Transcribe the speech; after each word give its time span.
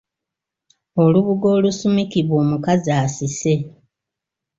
Olubugo 1.03 1.47
olusumikibwa 1.57 2.35
omukazi 2.43 2.89
asise. 3.03 3.55